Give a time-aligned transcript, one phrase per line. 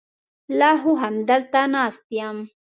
[0.59, 2.37] لا خو همدلته ناست یم.